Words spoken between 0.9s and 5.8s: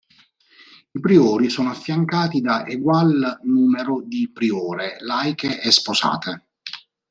I Priori sono affiancati da egual numero di Priore, laiche e